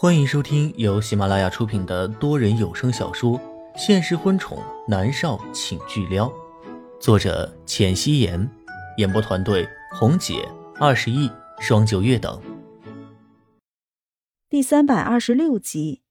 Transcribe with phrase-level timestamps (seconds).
[0.00, 3.36] 欢迎收听由喜马拉雅出品的多人有声小说
[3.76, 6.28] 《现实婚宠男少请巨撩》，
[7.00, 8.48] 作者：浅汐颜，
[8.98, 10.48] 演播团队：红姐、
[10.78, 12.40] 二十亿、双九月等。
[14.48, 16.02] 第三百二十六集。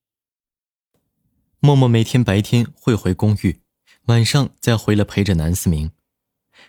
[1.58, 3.62] 默默每天白天会回公寓，
[4.08, 5.92] 晚上再回来陪着南思明。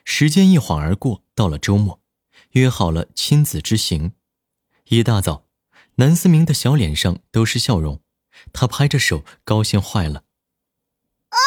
[0.05, 1.99] 时间一晃而过，到了周末，
[2.51, 4.13] 约好了亲子之行。
[4.85, 5.48] 一大早，
[5.99, 7.99] 南思明的小脸上都是笑容，
[8.53, 10.23] 他拍着手，高兴坏了。
[11.29, 11.37] 哦，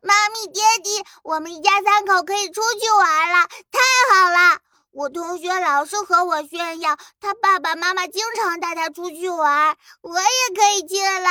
[0.00, 3.80] 妈咪、爹地，我们一家三口可以出去玩了，太
[4.14, 4.60] 好了！
[4.92, 11.28] 我同学老是和我炫耀，他爸爸妈妈经常带他出去玩，我也可以去了，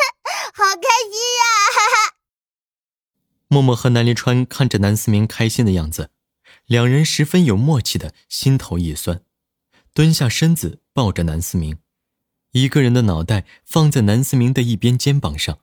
[0.56, 2.12] 好开心呀！
[3.48, 6.10] 默默和南离川看着南思明开心的样子，
[6.64, 9.22] 两人十分有默契的心头一酸，
[9.92, 11.78] 蹲下身子抱着南思明，
[12.60, 15.60] 一个人的脑袋放在南思明的一边肩膀上，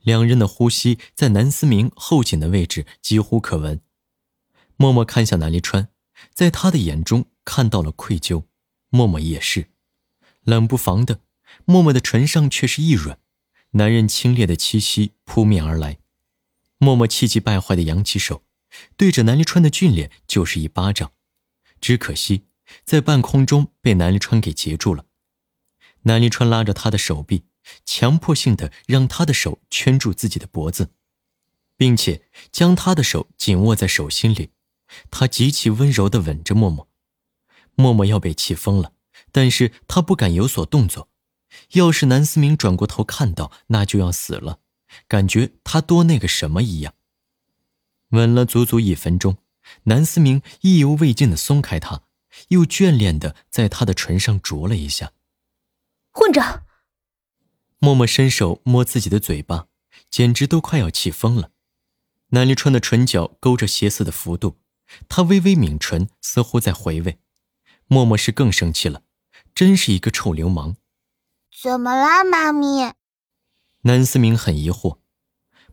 [0.00, 3.80] 两人的呼吸在南思明后颈的位置几乎可闻。
[4.76, 5.88] 默默看向南离川，
[6.34, 8.44] 在他的眼中看到了愧疚，
[8.90, 9.68] 默默也是，
[10.42, 11.20] 冷不防的，
[11.64, 13.20] 默默的唇上却是一软，
[13.70, 15.98] 男人清冽的气息扑面而来。
[16.78, 18.42] 默默气急败坏的扬起手，
[18.96, 21.12] 对着南离川的俊脸就是一巴掌，
[21.80, 22.42] 只可惜
[22.84, 25.05] 在半空中被南离川给截住了。
[26.06, 27.44] 南离川拉着他的手臂，
[27.84, 30.90] 强迫性的让他的手圈住自己的脖子，
[31.76, 34.50] 并且将他的手紧握在手心里。
[35.10, 36.88] 他极其温柔的吻着默默。
[37.74, 38.92] 默默要被气疯了，
[39.32, 41.08] 但是他不敢有所动作。
[41.72, 44.60] 要是南思明转过头看到，那就要死了。
[45.08, 46.94] 感觉他多那个什么一样。
[48.10, 49.38] 吻了足足一分钟，
[49.84, 52.02] 南思明意犹未尽的松开他，
[52.48, 55.10] 又眷恋的在他的唇上啄了一下。
[56.16, 56.64] 混账！
[57.78, 59.66] 默默伸手摸自己的嘴巴，
[60.08, 61.50] 简直都快要气疯了。
[62.28, 64.56] 南离川的唇角勾着邪色的幅度，
[65.10, 67.18] 他微微抿唇，似乎在回味。
[67.86, 69.02] 默默是更生气了，
[69.54, 70.76] 真是一个臭流氓！
[71.62, 72.94] 怎么啦，妈咪？
[73.82, 74.96] 南思明很疑惑，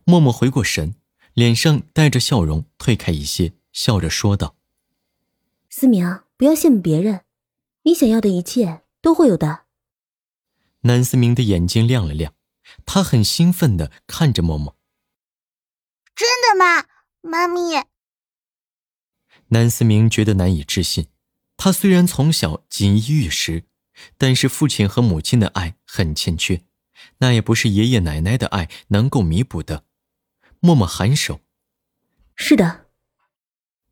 [0.04, 0.94] 默默回过神，
[1.32, 4.56] 脸上带着笑容，退开一些，笑着说道
[5.70, 7.24] ：“思明，不要羡慕别人，
[7.84, 9.63] 你想要的一切都会有的。”
[10.84, 12.34] 南思明的眼睛亮了亮，
[12.86, 14.76] 他很兴奋的看着默默
[16.14, 16.86] ：“真的吗，
[17.20, 17.60] 妈咪？”
[19.48, 21.08] 南思明觉得难以置信，
[21.56, 23.64] 他虽然从小锦衣玉食，
[24.18, 26.62] 但是父亲和母亲的爱很欠缺。
[27.18, 29.84] 那也不是爷爷奶奶的爱能够弥补的。
[30.60, 31.40] 默默颔首
[32.34, 32.86] ：“是的。”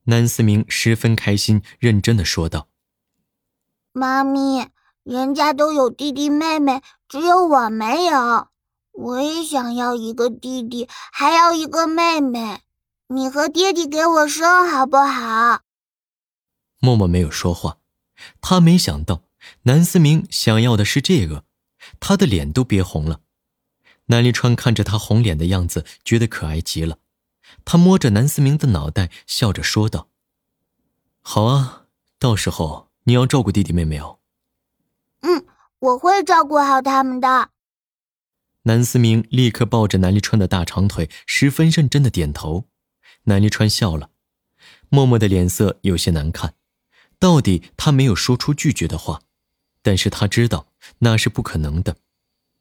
[0.05, 2.69] 南思明十分开心，认真的说道
[3.93, 4.71] ：“妈咪，
[5.05, 8.49] 人家都有弟弟妹妹，只有我没有。
[8.93, 12.61] 我也想要一个弟弟，还要一个妹妹。
[13.09, 15.63] 你和爹地给我生好不好？”
[16.79, 17.79] 默默没有说话，
[18.41, 19.23] 他没想到
[19.63, 21.45] 南思明想要的是这个。
[21.99, 23.21] 他的脸都憋红了，
[24.07, 26.99] 南离川看着他红脸的样子，觉得可爱极了。
[27.65, 30.09] 他摸着南思明的脑袋，笑着说道
[31.23, 31.87] ：“好啊，
[32.21, 34.21] 到时候你要照顾弟弟妹妹哦。”“，
[35.83, 37.51] 我会照顾好他们的。”
[38.65, 42.69] 南思明立刻抱着南离川的大长腿，十分认真的点头。
[43.25, 44.11] 南离川笑了，
[44.89, 46.55] 默默的脸色有些难看。
[47.19, 49.23] 到底他没有说出拒绝的话。
[49.85, 50.69] 但是他知道
[51.01, 51.97] 那是不可能的，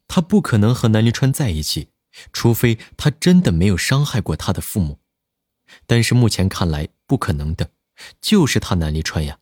[0.08, 1.90] 他不可能和南离川在一起，
[2.32, 4.98] 除非他真的没有伤害过他的父母。
[5.86, 7.70] 但是目前看来不可能的，
[8.20, 9.38] 就是他南离川呀。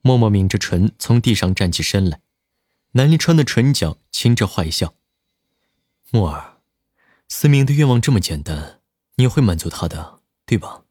[0.00, 2.22] 默默抿着唇，从地上站起身来，
[2.92, 4.94] 南临川的唇角噙着坏笑。
[6.10, 6.58] 默儿，
[7.28, 8.80] 思明的愿望这么简单，
[9.14, 10.82] 你会满足他的，对吧？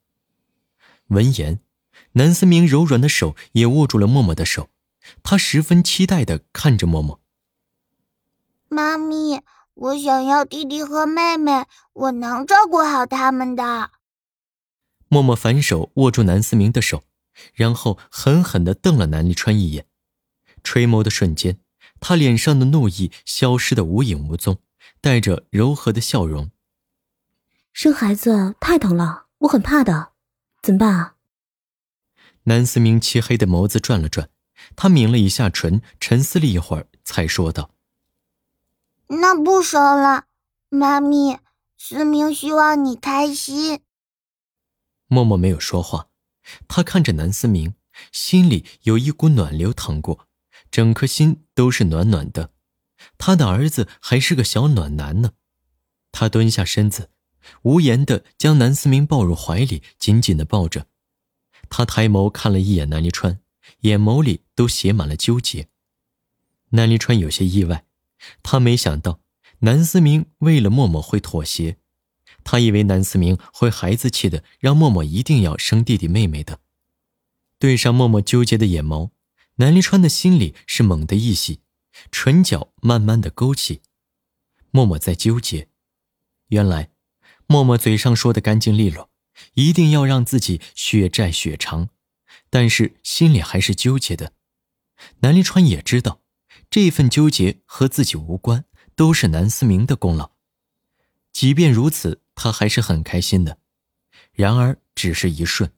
[1.08, 1.60] 闻言，
[2.14, 4.70] 南思明柔软的手也握住了默默的手。
[5.24, 7.20] 他十分期待的看着默默。
[8.70, 9.42] 妈咪，
[9.74, 13.92] 我想要弟弟和妹妹，我能照顾好他们的。
[15.08, 17.04] 默默反手握住南思明的手，
[17.54, 19.86] 然后狠狠的瞪了南立川一眼。
[20.64, 21.60] 垂眸的瞬间，
[22.00, 24.58] 他脸上的怒意消失的无影无踪，
[25.02, 26.52] 带着柔和的笑容。
[27.74, 30.14] 生孩子太疼了，我很怕的，
[30.62, 31.16] 怎么办啊？
[32.44, 34.30] 南思明漆黑的眸子转了转。
[34.76, 37.72] 他抿了一下唇，沉思了一会儿，才说道
[39.08, 40.26] ：“那不生了，
[40.68, 41.40] 妈咪，
[41.78, 43.80] 思明希望你开心。”
[45.08, 46.10] 默默没有说话，
[46.68, 47.76] 他看着南思明，
[48.12, 50.28] 心里有一股暖流淌过，
[50.72, 52.52] 整颗心都是暖暖的。
[53.18, 55.32] 他的儿子还是个小暖男呢。
[56.12, 57.12] 他蹲下身子，
[57.62, 60.88] 无言的将南思明抱入怀里，紧紧的抱着。
[61.70, 63.40] 他抬眸看了一眼南离川，
[63.82, 65.68] 眼眸里都写满了纠结。
[66.70, 67.86] 南离川有些意外，
[68.44, 69.22] 他没想到
[69.60, 71.78] 南思明为了默默会妥协。
[72.44, 76.60] 他以为南思明会孩子气的让默默一定要生弟弟妹妹的。
[77.60, 79.12] 对上默默纠结的眼眸，
[79.60, 81.60] 南临川的心里是猛地一喜，
[82.12, 83.82] 唇角慢慢的勾起。
[84.72, 85.68] 默默在纠结，
[86.48, 86.92] 原来，
[87.46, 89.10] 默默嘴上说的干净利落，
[89.56, 91.90] 一定要让自己血债血偿，
[92.50, 94.32] 但是心里还是纠结的。
[95.20, 96.22] 南临川也知道，
[96.70, 98.64] 这份纠结和自己无关，
[98.96, 100.32] 都是南思明的功劳。
[101.34, 103.60] 即便如此，他还是很开心的。
[104.32, 105.70] 然而，只是一瞬。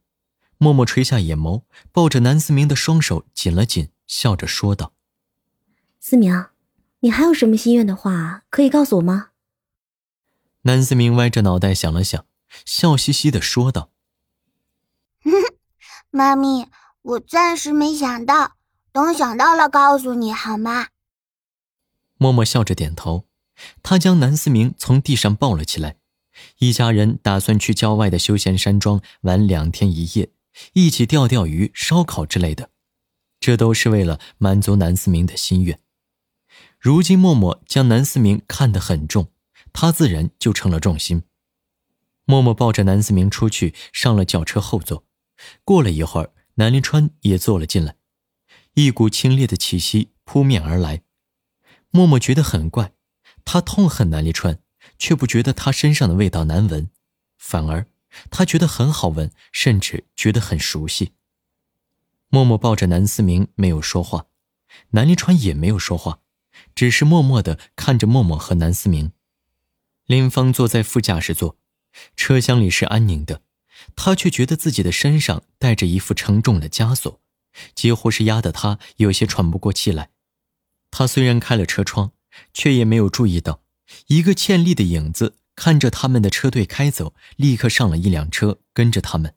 [0.61, 4.93] 默默垂下眼眸，抱着南思明的双手紧了紧，笑着说道
[5.99, 6.45] ：“思明，
[6.99, 9.29] 你还有什么心愿的话，可以告诉我吗？”
[10.61, 12.27] 南思明歪着脑袋想了想，
[12.63, 13.89] 笑嘻嘻的说道：
[16.11, 16.67] “妈咪，
[17.01, 18.57] 我暂时没想到，
[18.91, 20.89] 等想到了告诉你好吗？”
[22.21, 23.25] 默默笑着点头，
[23.81, 25.95] 他将南思明从地上抱了起来，
[26.59, 30.29] 一家人打算去郊外的休闲山庄玩两天一夜。
[30.73, 32.69] 一起钓钓鱼、烧烤之类的，
[33.39, 35.79] 这都是为了满足南思明的心愿。
[36.79, 39.31] 如今默默将南思明看得很重，
[39.71, 41.23] 他自然就成了重心。
[42.25, 45.05] 默默抱着南思明出去，上了轿车后座。
[45.63, 47.95] 过了一会儿，南临川也坐了进来，
[48.75, 51.03] 一股清冽的气息扑面而来。
[51.89, 52.93] 默默觉得很怪，
[53.43, 54.59] 他痛恨南临川，
[54.97, 56.89] 却不觉得他身上的味道难闻，
[57.37, 57.87] 反而。
[58.29, 61.13] 他觉得很好闻，甚至觉得很熟悉。
[62.29, 64.27] 默默抱着南思明，没有说话，
[64.91, 66.19] 南临川也没有说话，
[66.73, 69.11] 只是默默的看着默默和南思明。
[70.05, 71.57] 林芳坐在副驾驶座，
[72.15, 73.41] 车厢里是安宁的，
[73.95, 77.19] 他却觉得自己的身上带着一副沉重的枷锁，
[77.75, 80.09] 几乎是压得他有些喘不过气来。
[80.89, 82.11] 他虽然开了车窗，
[82.53, 83.61] 却也没有注意到
[84.07, 85.35] 一个倩丽的影子。
[85.55, 89.35] 看着他们的车队开走，立刻上了一辆车，跟着他们。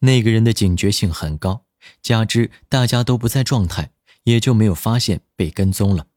[0.00, 1.66] 那个人的警觉性很高，
[2.02, 3.92] 加之大家都不在状态，
[4.24, 6.08] 也就没有发现被跟踪了。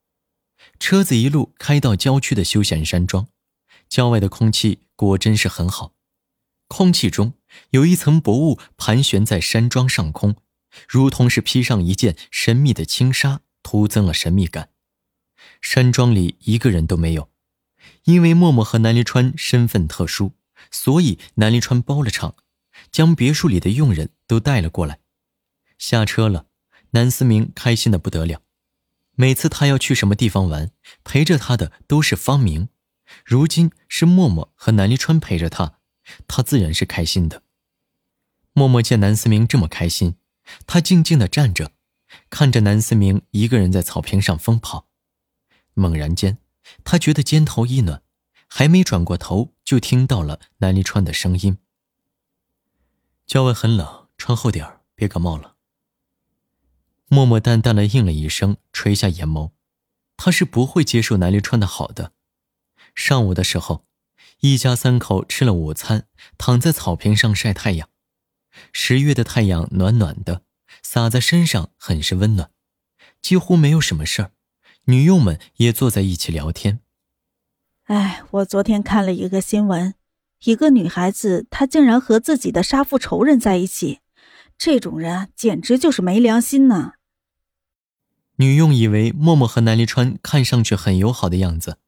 [0.80, 3.28] 车子一路开到郊区的休闲山庄，
[3.88, 5.94] 郊外的空气果真是很好。
[6.68, 7.34] 空气中
[7.70, 10.36] 有一层薄雾盘旋在山庄上空，
[10.88, 14.70] 如同是披上一件神秘的轻纱，徒增了神秘感。
[15.62, 17.30] 山庄里一个人都没有。
[18.04, 20.34] 因为默默和南离川身份特殊，
[20.72, 22.36] 所以南离川包了场，
[22.92, 25.00] 将别墅里的佣人都带了过来。
[25.78, 26.48] 下车了，
[26.92, 28.42] 南思明开心的不得了。
[29.16, 30.72] 每次他要去什么地方玩，
[31.04, 32.70] 陪着他的都是方明，
[33.26, 35.80] 如今是默默和南离川陪着他，
[36.28, 37.44] 他自然是开心的。
[38.54, 40.16] 默默见南思明这么开心，
[40.66, 41.72] 他静静的站着，
[42.30, 44.88] 看着南思明一个人在草坪上疯跑，
[45.74, 46.40] 猛然间。
[46.84, 48.02] 他觉得肩头一暖，
[48.48, 51.58] 还没转过头，就听到了南离川的声音
[53.28, 55.56] ：“郊外很冷，穿厚点，别感冒了。”
[57.10, 59.52] 默默淡淡的应了一声，垂下眼眸。
[60.18, 62.12] 他是不会接受南离川的好的。
[62.96, 63.86] 上午的时候，
[64.40, 66.08] 一家三口吃了午餐，
[66.38, 67.88] 躺在草坪上晒太阳。
[68.74, 70.42] 十月的太阳暖暖的，
[70.82, 72.52] 洒在身上很是温暖，
[73.22, 74.32] 几乎没有什么事儿。
[74.90, 76.80] 女佣们也坐在一起聊天。
[77.84, 79.96] 哎，我昨天看了一个新闻，
[80.44, 84.00] 一个女孩子她竟然和自己的杀父仇人在一起，
[84.58, 86.94] 这种人简直就是没良心呢。
[88.38, 91.80] 女佣以为默默和南离川看上去很友好的样子，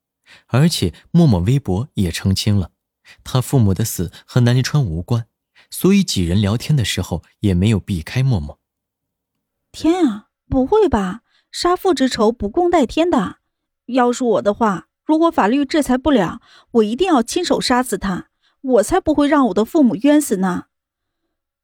[0.48, 2.72] 而且默默微博也澄清了，
[3.24, 5.26] 他父母的死和南离川无关，
[5.70, 8.60] 所以几人聊天的时候也没有避开默默。
[9.72, 11.22] 天啊，不会吧！
[11.52, 13.38] 杀父之仇不共戴天的，
[13.88, 16.42] 要是我的话，如果法律制裁不了，
[16.72, 18.30] 我一定要亲手杀死他，
[18.62, 20.66] 我才不会让我的父母冤死呢。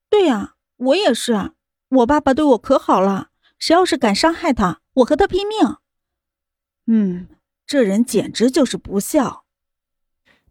[0.09, 1.51] 对呀，我也是，
[1.89, 5.75] 我爸爸对我可好了，谁要是敢伤害他，我和他拼命。
[6.87, 7.27] 嗯，
[7.67, 9.45] 这人简直就是不孝。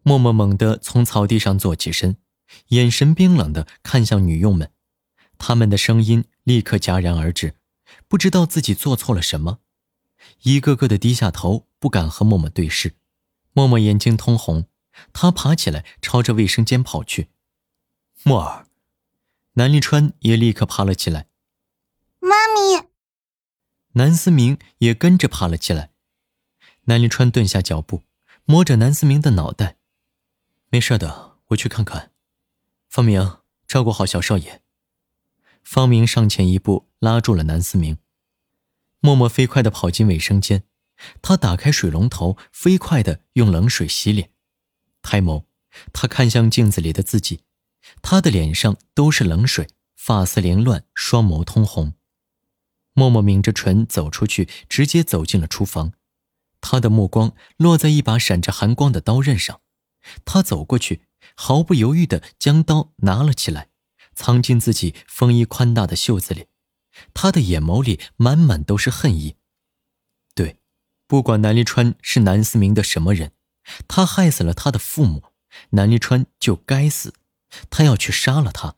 [0.03, 2.17] 默默猛地从草地上坐起身，
[2.69, 4.71] 眼神冰冷的看向女佣们，
[5.39, 7.55] 他们的声音立刻戛然而止。
[8.15, 9.59] 不知道自己做错了什么，
[10.43, 12.95] 一个个的低下头，不敢和默默对视。
[13.53, 14.69] 默默眼睛通红，
[15.13, 17.31] 他爬起来朝着卫生间跑去。
[18.23, 18.69] 默儿，
[19.55, 21.27] 南立川也立刻爬了起来。
[22.21, 22.87] 妈咪，
[23.95, 25.91] 南思明也跟着爬了起来。
[26.83, 28.05] 南立川顿下脚步，
[28.45, 29.79] 摸着南思明的脑袋
[30.71, 32.13] ：“没事的，我去看看。”
[32.89, 34.63] 方明，照顾好小少爷。
[35.65, 37.99] 方明上前一步，拉住了南思明。
[39.05, 40.63] 默默飞快地跑进卫生间，
[41.21, 44.31] 他打开水龙头，飞快地用冷水洗脸。
[45.03, 45.45] 抬眸，
[45.93, 47.43] 他看向镜子里的自己，
[48.01, 51.93] 他的脸上都是冷水，发丝凌乱，双眸通红。
[52.95, 55.93] 默默抿着唇走出去，直接走进了厨房。
[56.63, 59.61] 他的目光落在一把闪着寒光的刀刃上，
[60.25, 61.03] 他走过去，
[61.35, 63.69] 毫不犹豫地将刀拿了起来，
[64.15, 66.47] 藏进自己风衣宽大的袖子里。
[67.13, 69.37] 他的眼眸里满满都是恨意。
[70.35, 70.59] 对，
[71.07, 73.33] 不管南离川是南思明的什么人，
[73.89, 75.25] 他害死了他的父母，
[75.71, 77.15] 南离川就该死，
[77.71, 78.77] 他要去杀了他。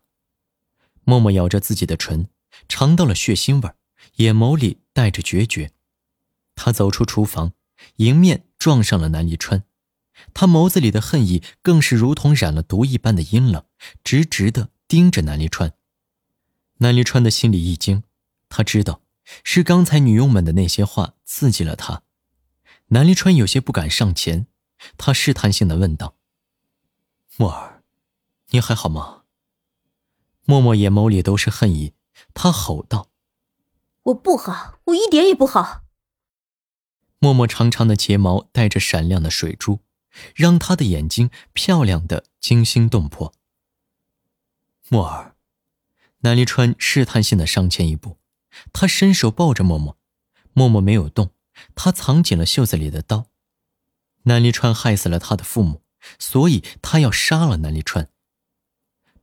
[1.04, 2.28] 默默咬着自己的唇，
[2.68, 3.72] 尝到了血腥味
[4.16, 5.72] 眼眸里带着决绝。
[6.54, 7.52] 他走出厨房，
[7.96, 9.62] 迎面撞上了南离川，
[10.34, 13.64] 他眸子里的恨意更是如同染了毒一般的阴冷，
[14.02, 15.72] 直直的盯着南离川。
[16.78, 18.02] 南离川的心里一惊，
[18.48, 19.00] 他知道
[19.42, 22.02] 是刚才女佣们的那些话刺激了他。
[22.88, 24.46] 南离川有些不敢上前，
[24.98, 26.16] 他试探性的问道
[27.36, 27.82] ：“墨儿，
[28.50, 29.22] 你还好吗？”
[30.44, 31.94] 默默眼眸里都是恨意，
[32.34, 33.08] 他吼道
[34.04, 35.82] ：“我不好，我一点也不好。”
[37.18, 39.80] 默默长长的睫毛带着闪亮的水珠，
[40.34, 43.32] 让他的眼睛漂亮的惊心动魄。
[44.88, 45.35] 墨儿。
[46.26, 48.18] 南离川试探性的上前一步，
[48.72, 49.96] 他伸手抱着默默，
[50.54, 51.30] 默默没有动，
[51.76, 53.30] 他藏紧了袖子里的刀。
[54.24, 55.84] 南离川害死了他的父母，
[56.18, 58.10] 所以他要杀了南离川。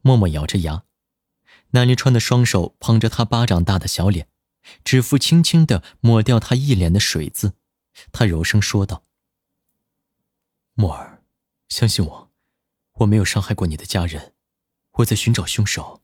[0.01, 0.86] 默默咬着牙，
[1.72, 4.29] 南离川的双手捧着他巴掌大的小脸，
[4.86, 7.55] 指腹轻轻的抹掉他一脸的水渍，
[8.13, 9.03] 他柔声说道
[10.74, 11.22] ：“默儿，
[11.67, 12.31] 相信我，
[12.93, 14.33] 我没有伤害过你的家人，
[14.93, 16.00] 我在寻找凶手。”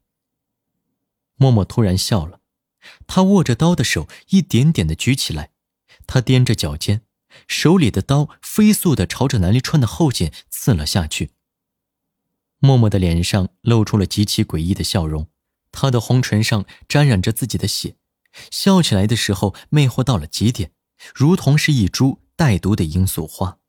[1.40, 2.42] 默默突然笑了，
[3.08, 5.52] 他握着刀的手一点点的举起来，
[6.06, 7.02] 他踮着脚尖，
[7.48, 11.32] 手里的刀飞速的朝着南离川的后颈刺了下去。
[12.60, 15.30] 默默的脸上露出了极其诡异的笑容，
[15.72, 17.96] 他的红唇上沾染着自己的血，
[18.52, 20.74] 笑起来的时候魅惑到了极点，
[21.16, 23.60] 如同是一株带毒的罂粟花。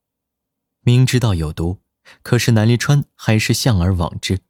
[0.80, 1.78] 明知道有毒，
[2.22, 4.40] 可是南离川还是向而往之。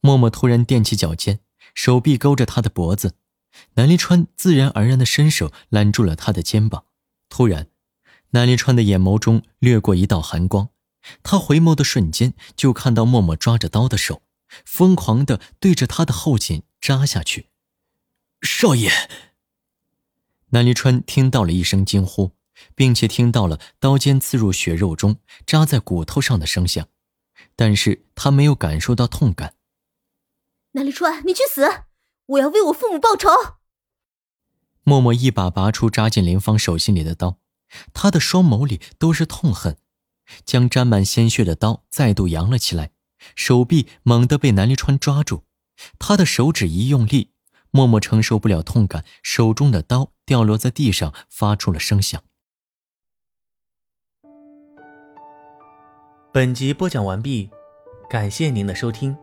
[0.00, 1.38] 默默突然踮起脚尖。
[1.74, 3.14] 手臂勾着他的脖子，
[3.74, 6.84] 南离川自然而然的伸手揽住了他的肩膀。
[7.28, 7.68] 突然，
[8.30, 10.68] 南离川的眼眸中掠过一道寒光，
[11.22, 14.22] 他回眸的瞬间就看到默默抓着刀的手，
[14.64, 17.48] 疯狂的对着他的后颈扎下去。
[18.42, 18.90] 少爷！
[20.50, 22.32] 南离川听到了一声惊呼，
[22.74, 26.86] 并且听到了刀尖刺入血肉中、扎在骨头上的声响，
[27.56, 29.54] 但是他没有感受到痛感。
[30.72, 31.84] 南离川，你去死！
[32.26, 33.28] 我要为我父母报仇。
[34.84, 37.38] 默默一把拔出扎进林芳手心里的刀，
[37.92, 39.76] 他的双眸里都是痛恨，
[40.44, 42.92] 将沾满鲜血的刀再度扬了起来，
[43.36, 45.42] 手臂猛地被南离川抓住，
[45.98, 47.32] 他的手指一用力，
[47.70, 52.22] 默默承受不了痛感，手中的刀掉落在地上，发出了声响。
[56.32, 57.50] 本集播讲完毕，
[58.08, 59.14] 感谢您的收听。